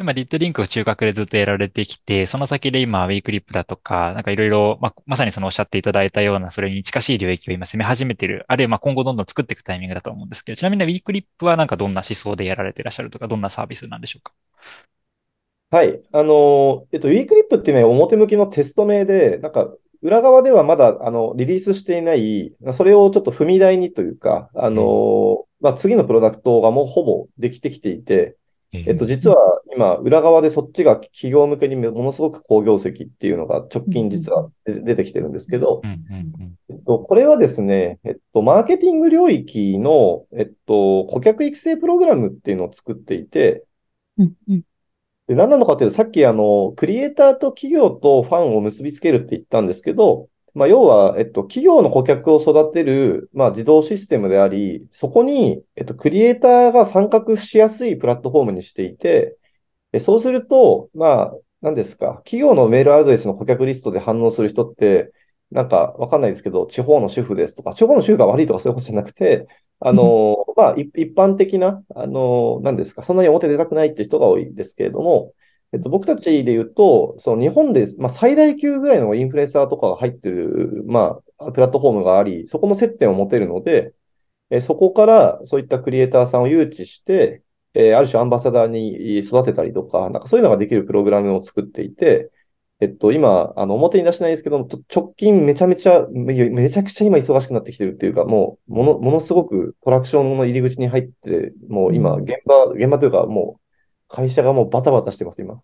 [0.02, 14.32] 今、 lit.link を中核でずっとやられてきて、その先で今、 WeClip だとか、なんかいろいろ、ままさにそのおっしゃっていただいたような、それに近しい領域を今攻め始めている、あるいはま今後どんどん作っていくタイミングだと思うんですけど、ちなみに WeClip はなんかどんな思想でやられていらっしゃるとか、どんなサービスなんでしょうか？
[15.70, 16.02] はい。
[16.12, 28.36] あの、えっと、 WeClip ってね、表向きのテスト名で、なんか、裏側ではまだ、あの、リリースしていない、それをちょっと踏み台にというか、あの、まあ、次のプロダクトがもうほぼできてきていて、
[28.72, 29.36] えっと、実は
[29.74, 35.80] 今、裏側でそっちが企業向けにものすごく好業績っていうのが直近実は出てきてるんですけど、
[36.68, 43.64] えっと、これはですね、えっと、マーケティング領域の、えっと、顧客育成プログラムっていうのを作っていて、
[45.26, 59.38] で何なのかっていうと、さっきあの、クリエイターと企業とファンを結びつけるって言ったんですけど、まあ、要は、えっと、企業の顧客を育てる、まあ、自動システムであり、そこに、えっと、クリエイターが参画しやすいプラットフォームにしていて、
[60.00, 65.12] そうすると、まあ、何ですか、企業のメールアドレスの顧客リストで反応する人って、
[65.50, 69.46] なんかわかんないですけど、地方の主婦ですとか、地方の主婦が悪いとかそういうことじゃなくて、
[69.80, 75.34] あの、まあ、一般的な、あの、何ですか、そんなに表出たくないって人が多いですけれども、
[75.72, 83.94] えっと、僕たちで言うと、その日本で、まあ、最大級ぐらいのインフルエンサーとかが入ってる、まあ、プラットフォームがあり、そこの接点を持てるので、
[84.50, 87.42] えそこからそういったクリエイターさんを誘致して、
[87.74, 92.30] えある種アンバサダーに育てたりとか、なんかそういうのができるプログラムを作っていて、
[92.80, 96.34] えっと、今、あの、表に出してないですけども、直近めちゃめちゃ、め
[96.68, 103.62] ちゃくちゃ今忙しくなってきてるっていうか、もう、もの、ものすごくトラクションの入り口に入って、もう今、現場、現場というか、もう、
[104.08, 105.62] 会社がもうバタバタしてます、今。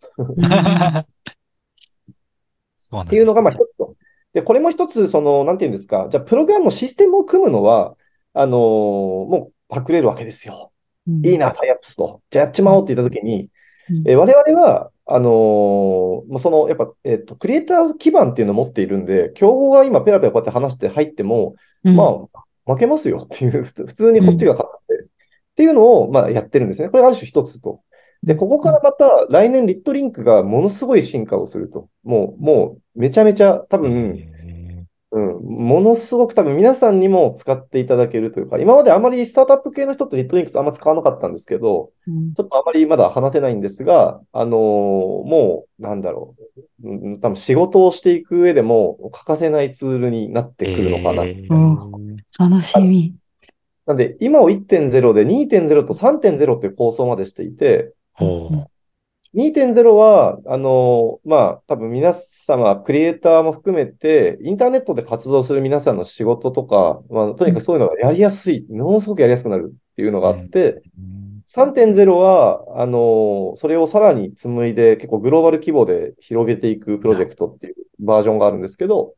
[2.78, 3.96] そうっていうのが、まあ一つと。
[4.32, 7.96] で、これも一つ、その、なんていうんですか、じゃあ、プログラムのシステムを組むのは、
[8.32, 10.70] あのー、もうパクれるわけですよ。
[11.08, 12.22] うん、いいな、タイアップスと。
[12.30, 13.48] じゃあやっちまおうって言ったときに、
[13.90, 25.06] うん、え我々は、あのー、その、やっぱ、えっ、ー、と、クリエイター基盤っていうのを持っているんで、競合が今ペラペラこうやって話して入っても、うん、まあ、負けますよっていう、 普通にこっちが勝って、っ
[25.56, 26.90] ていうのを、まあ、やってるんですね。
[26.90, 27.80] これある種一つと。
[28.22, 31.88] で、ここからまた来年リットリンクがものすごい進化をすると。
[32.02, 34.18] もう、もう、めちゃめちゃ多分、
[35.10, 42.34] うん、ものすごく多分皆さんにも使っていただけるというか、今まであまりスタートアップ系の人とリットリンクスあんま使わなかったんですけど、うん。
[42.34, 46.34] ちょっとあまりまだ話せないんですが、あのーもう、なんだろ
[46.82, 51.24] う、うん多分仕事をしていく上でも欠かせないツールになってくるのかな。
[51.24, 52.16] えーうん。
[52.38, 53.14] 楽しみ。
[53.86, 57.94] なんで、今を1.0で2.0と3.0っていう構想までしていて、
[59.34, 70.82] 2.0は、あのまあ、多分皆様、クリエイターも含めて、インターネットで活動する皆さんの仕事とか、まあ、とにかくそういうのがやりやすい、ものすごくやりやすくなるっていうのがあって、
[71.46, 79.14] 3.0は、あのそれをさらに紡いで、結構グローバル規模で広げていくプロジェクトっていうバージョンがあるんですけど、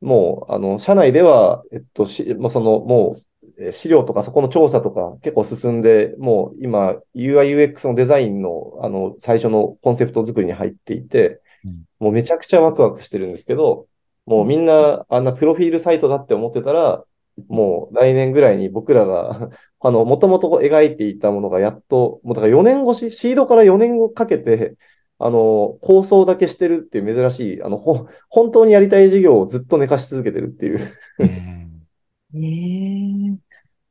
[0.00, 3.22] もう、あの、社内では、えっと、し、まあ、その、もう、
[3.70, 13.86] 資料とかそこの調査とか結構進んで、もう今、UI、UX のデザインの、あの、最初のコンセプト作りに入っていてうん、もうめちゃくちゃワクワクしてるんですけど、
[14.26, 17.04] もうみんなあんなプロフィールサイトだって思ってたら、
[17.48, 24.76] もう来年ぐらいに僕らが、 あの、もともと描いていたものがやっと、もうだから4年越し、シードから4年をかけて、
[25.18, 30.78] あの、構想だけしてるっていう珍しい、あの、ほ、本当にやりたい事業をずっと寝かし続けてるっていう。
[31.18, 31.86] うん。
[32.34, 32.38] え。
[32.38, 33.36] ー、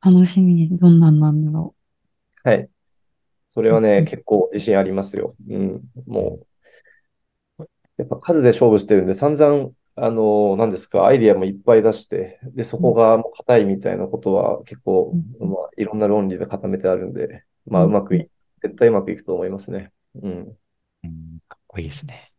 [0.04, 0.68] 楽しみ。
[0.78, 1.74] どんなんなんだろ
[2.42, 2.68] はい。
[3.50, 5.36] それはね、うん結構自信ありますよ。
[5.48, 5.82] うん。
[6.06, 6.40] も
[7.58, 7.62] う、
[7.96, 18.28] やっぱ数で勝負してるんで、散々、あの、何ですか、アイディアもいっぱい出して、で、そこがもう硬いみたいなことは結構、うんまあ、いろんな論理で固めてあるんで、まあ、ううんまくい、
[18.62, 19.92] 絶対うまくいくと思いますね。
[20.22, 20.58] うん。
[21.04, 22.32] うんかっこいいですね。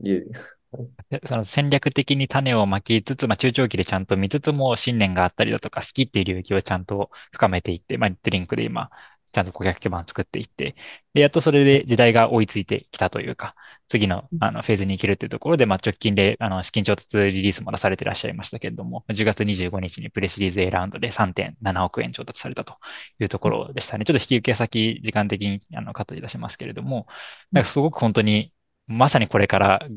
[0.00, 0.32] いえで
[1.26, 8.90] その戦略的に種をまきつつ、まあ、中長期でちゃんと見つつも信念があったりだとか、好きっていう領域をちゃんと深めていって、まあ、リットリンクで今、
[9.32, 10.76] ちゃんと顧客基盤作っていって、
[11.14, 13.54] で、やっとそれで時代が追いついてきたというか、
[13.88, 22.76] 次のあのフェーズに行けるというところで、まあ、直近であの資金調達リリースも出されていらっしゃいましたけれども、10月25日にプレシリーズ A ラウンドで3.7億円調達されたと
[23.20, 24.04] いうところでしたね。
[24.04, 27.06] ちょっと引き受け先、時間的にあのカットいたしますけれども、
[27.52, 28.52] なんかすごく本当に、
[28.86, 29.88] まさにこれから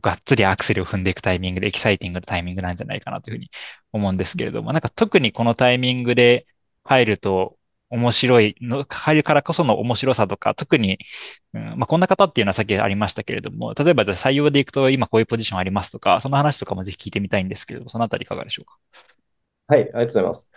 [0.00, 3.50] がっつりアクセルを踏んでいくタイミングでエキサイティングなタイミングなんじゃないかなというふうに
[3.92, 6.46] 思うんですけれども、なんか特にこのタイミングで
[6.84, 7.56] 入ると
[7.90, 10.98] 面白いの、入るからこその面白さとか、特に、
[11.52, 18.78] うんまあ、こんな方っていうのはさっきありましたけれども、例えばじゃあ採用でいくと今こういうポジションありますとか、その話とかもぜひ聞いてみたいんですけれども、そのあたりいかがでしょうか？
[19.68, 20.50] はい、ありがとうございます。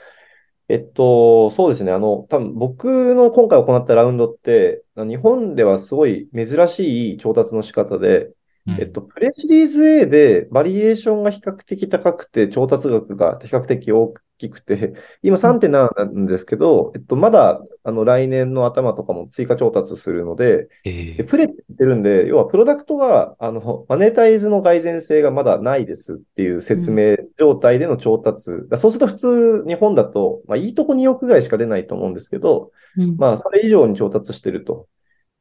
[0.67, 1.91] えっと、そうですね。
[1.91, 8.34] あの、多分僕の今回行ったラウンドって、日本ではすごい珍しい調達の仕方で、うん
[8.67, 28.51] えっと、プレシリーズ A でバリエーションが比較的高くて、調達額が比較的大きくて、 今3.7なんですけど、えっと、まだ、あの、来年の頭とかも追加調達するので、えでプレって言ってるんで、要はプロダクトが、あの、マネタイズの蓋然性がまだないですっていう説明状態での調達。
[28.67, 33.03] だそうすると普通、日本だと、まあ、いいとこ2億ぐらいしか出ないと思うんですけど、う。
[33.03, 33.17] うん。
[33.17, 34.87] まあ、それ以上に調達してると。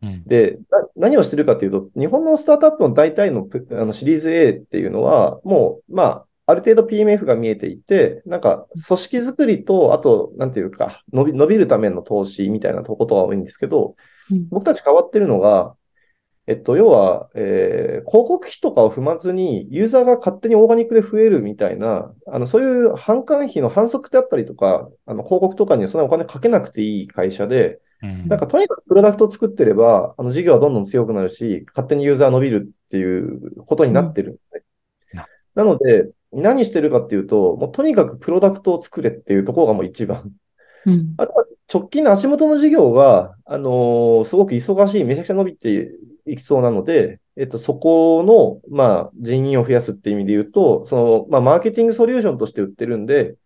[0.04, 0.24] うん。
[0.24, 13.96] で、な何をしてるかというと、日本のスタートアップの大体のプあのシリーズ A っていうのは、もう、まあ、ある程度 PMF が見えていて、なんか、組織づくりと、あと、なんていうか、伸び、伸びるための投資みたいなとことは多いんですけど、
[14.30, 14.48] うん。
[14.50, 15.74] 僕たち変わってるのが、
[16.46, 27.78] えっと、要は、えー広告費とかを踏まずに、ユーザーが勝手にオーガニックで増えるみたいな、あの、そういう販管費の反則であったりとか、あの、広告とかにはそんなお金かけなくていい会社で、うん
[28.26, 34.62] なんかとにかくプロダクトを作ってれば、あの事業はどんどん強くなるし、勝手にユーザー伸びるっていうことになってるんですね。
[35.14, 40.32] うんななので、何してるかっていうと、もうとにかくプロダクトを作れっていうところがもう一番。
[40.84, 41.14] うん。
[41.16, 45.92] あとは直近の足元の事業が、あのーすごく忙しい、めちゃくちゃ伸びて
[46.26, 53.36] いきそうなので、えっと、そこの、まあ、人員を増やすっていう意味で言うと、その、まあ、マーケティングソリューションとして売ってるんで、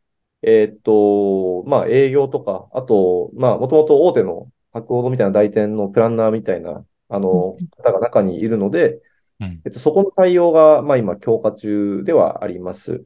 [0.42, 4.50] えっと、まあ、営業とか、あと、まあ、もともと大手の
[4.80, 9.00] 博報堂みたいな代店のプランナーみたいな、あの、方が中にいるので、
[9.40, 9.60] うん。
[9.64, 13.04] えっと、そこの採用が、まあ、今、強化中ではあります。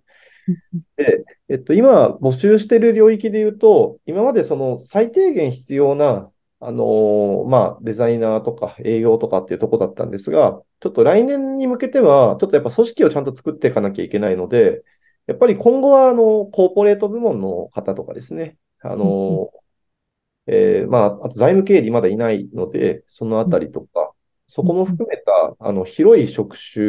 [0.97, 14.83] で、えっと、今募集している領域で言うと、今までその最低限必要な、あのーまあ、デザイナーとか営業とかっていうとこだったんですが、ちょっと来年に向けては、ちょっとやっぱ組織をちゃんと作っていかなきゃいけないので、
[15.27, 19.62] やっぱり今後は、あの、コーポレート部門の方とかですね、あのー
[20.47, 24.12] えーまあ、あと財務経理まだいないので、そのあたりとか、
[24.49, 26.84] そこも含めた、あの、広い職種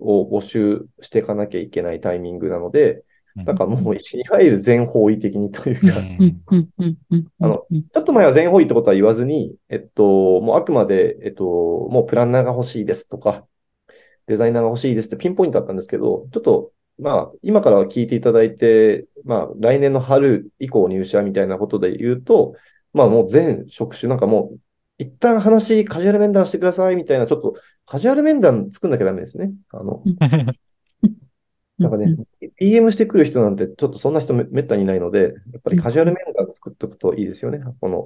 [0.00, 3.04] を募集していかなきゃいけないタイミングなので、
[3.36, 3.98] なんかもう、い
[4.30, 6.42] わゆる全方位的にというか、うん。
[6.50, 6.68] うん。
[6.78, 6.98] うん。
[7.10, 7.26] うん。
[7.40, 10.02] あのちょっと前は全方位ってことは言わずに、えっと、
[10.40, 13.46] もうあくまで、えっと、もうプランナーが欲しいですとか、
[14.26, 15.76] デザイナーが欲しいですってピンポイントだったん。
[15.76, 22.54] ですけど、ちょっと、まあ、今から聞いていただいて、まあ、来年の春以降入社みたいなことで言うと、
[22.92, 24.58] まあ、もう全職種、なんかもう、
[24.98, 27.54] 一旦話、カジュアル面談してくださいみたいな、ちょっと、
[27.86, 29.52] カジュアル面談作んなきゃダメですね。
[29.72, 30.02] あの、
[31.78, 32.16] なんかね、
[32.56, 37.60] PM してくる人なんて、ちょっとそんな人めめったにいないので、やっぱりカジュアル面談作っておくといいですよね。
[37.80, 38.04] この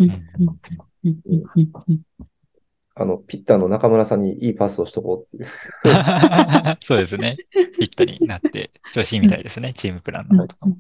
[2.95, 5.47] あの、ピッターの中村さんにいいパスをしとこうっていう。
[6.80, 7.39] そうですね。
[7.78, 9.72] ピッタになって、調子いいみたいですね。
[9.72, 10.76] チームプランの方とかも。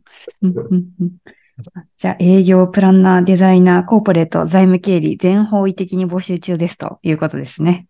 [1.98, 7.86] じゃあ、営業、プランナー、デザイナー、コーポレート、財務経理、全方位的に募集中ですということですね。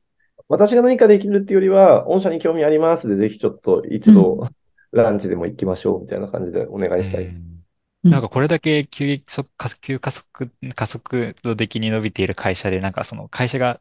[0.48, 4.46] 私が何かできるっていうよりは、御社に興味ありますで、ぜひちょっと一度、
[4.92, 7.46] ランチでも行きましょうみたいな感じでお願いしたいです。
[7.46, 7.62] うん
[8.02, 13.80] なんかこれだけ急激速、加急加速、加速度的に伸びている会社で、なんかその会社が、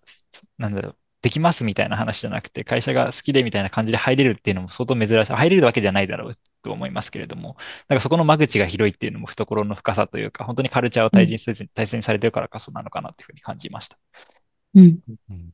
[0.59, 5.33] なんだろう、できますみたいな話じゃなくて、会社が好きでみたいな感じで入れるっていうのも相当珍しい。
[5.33, 7.57] 入れるわけじゃないだろうと思いますけれども、
[7.87, 13.97] なんかそこの間口が広いっていうのも懐の深さというか、本当にカルチャーを大事にせず大切にされてるからこそなのかなっていうふうに感じました。
[14.75, 14.99] うん。
[15.29, 15.53] うん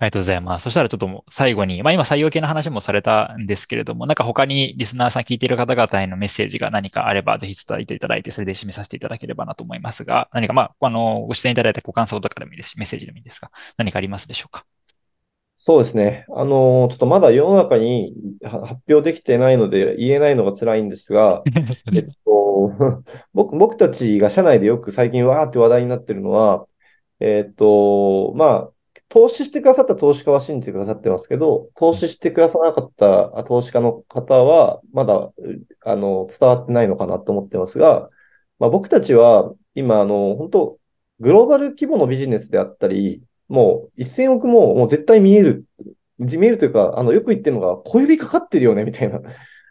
[0.00, 0.64] ありがとうございます。
[0.64, 14.64] そしたらちょっともう最後に、まあ今採用系の話もされたんですけれども、なんか他にリスナーさん聞いている方々へのメッセージが何かあれば、ぜひ伝えていただいて、それで締めさせていただければなと思いますが、何かまあ、あの、ご出演いただいたご感想とかでもいいですし、メッセージでもいいですが、何かありますでしょうか？
[15.56, 16.26] そうですね。
[16.34, 21.42] あの、ちょっとまだ世の中には発表できてないので言えないのが辛いんですが、
[21.94, 26.66] えっと、 僕、僕たちが社内でよく最近わーって話題になってるのは、
[27.20, 28.73] えっと、まあ、
[29.14, 35.30] 投資してくださった投資家は信じてくださってますけど、投資してくださらなかった投資家の方は、まだ、
[35.84, 38.10] あの、伝わってないのかなと思ってますが、
[38.58, 40.78] まあ、僕たちは今、あの、本当
[41.20, 45.64] グローバル規模のビジネスであったり、もう1000億ももう絶対見える、
[46.18, 49.20] 見えるというか、あの、よく言ってるのが、小指かかってるよね、みたいな。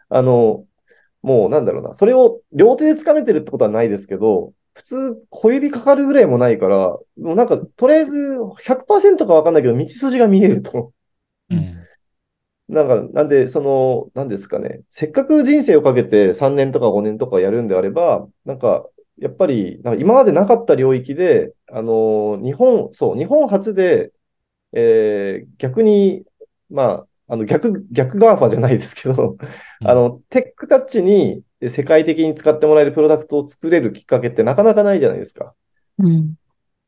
[0.08, 0.64] あの、
[1.20, 8.18] もうなんだろうな、それを両手で掴めてるってことはないですけど、普通小指かかるぐらいもないから、もうなんか、とりあえず
[8.60, 10.92] 100%かわかんないけど、道筋が見えると。
[11.48, 11.88] うん
[12.68, 24.12] なんか、なんで、その、なんですかね、せっかく人生をかけて3年とか5年とかやるんであれば、なんか、やっぱり、なんか今までなかった領域で、あの、日本、そう、日本初で、
[24.72, 26.24] えー逆に、
[26.70, 29.36] まあ、あの、逆、逆 GAFA じゃないですけど、
[29.80, 35.54] うんあの、テックタッチに世界的に使ってもらえるプロダクトを作れるきっかけってなかなかないじゃないですか。
[35.98, 36.34] うん。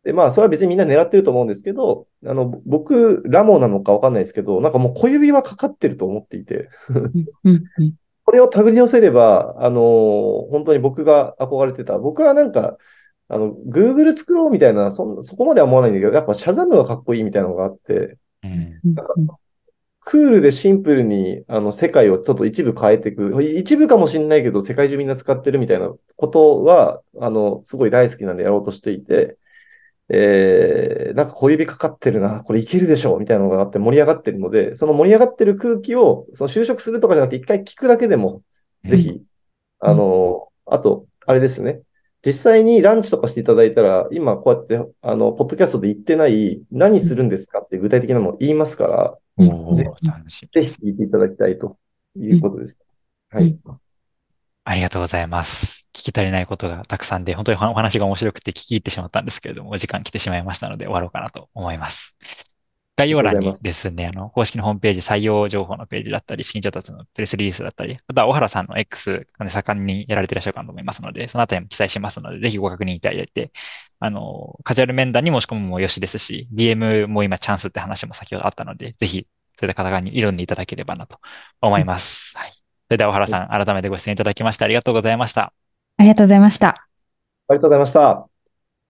[0.05, 6.68] で、まあ、それは別にみんな狙ってると思うんですけど、あの、ぼ僕、ラモなのかわかんないですけど、なんかもう小指はかかってると思っていて、
[7.45, 7.64] うん。
[7.78, 7.95] うん。
[8.24, 12.76] これを手繰り寄せれば、あのー本当に僕が憧れてた、僕はなんか、
[13.28, 18.95] あの、Google 作ろうみたいな、そんそこまでは思わないんだけど、やっぱシャザムがかっこいいみたいなのがあって、うんうん。
[20.07, 23.42] クールでシンプルに、あの、世界をちょっと一部変えていく。
[23.42, 29.36] 一部かもしれないけど、世界中みんな使ってるみたいなことは、あの、すごい大好きなんでやろうとしていて、
[30.09, 38.42] えー、なんか小指かかってるな、これいけるでしょ、みたいなのがあって盛り上がってるので、その盛り上がってる空気を、その就職するとかじゃなくて一回聞くだけでも、
[38.84, 39.20] ぜひ、
[39.80, 41.80] あの、あと、あれですね。
[42.24, 49.84] 実際にランチとかしていただいたら、今こうやって、あの、ポッドキャストで言ってない、何するんですかって具体的なのを言いますから、うんおぜ
[50.66, 51.76] ひ聞いていただきたいと
[52.16, 52.78] いうことです。
[53.30, 53.59] はい。
[54.64, 55.89] ありがとうございます。
[55.93, 62.16] 聞き足りないことがたくさんで、本当にお話が面白くて聞き入ってしまったんですけれども、お時間来てしまいましたので終わろうかなと思います。
[62.97, 73.53] 概要欄にですね、あの、公式のホームページ、採用情報のページだったり、資金調達のプレスリリースだったり、あとは小原さんの X がね、盛んにやられていらっしゃるかと思いますので、そのあたりも記載しますので、ぜひご確認いただいて、
[74.01, 79.26] あの、カジュアル面談に申し込むもよしですし、DM も今チャンスって話も先ほどあったので、ぜひ、
[79.59, 81.18] そういった方に挑んでいただければなと
[81.61, 82.36] 思います。
[82.38, 82.51] はい。
[82.51, 85.53] それでは小原さん、改めてご出演いただきましてありがとうございました。
[85.99, 86.68] ありがとうございました。
[87.49, 88.36] ありがとうございました。